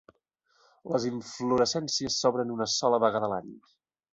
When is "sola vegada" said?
2.79-3.29